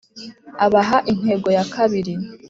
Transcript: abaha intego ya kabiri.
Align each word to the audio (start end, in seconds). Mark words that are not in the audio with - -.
abaha 0.65 0.97
intego 1.11 1.47
ya 1.57 1.65
kabiri. 1.73 2.13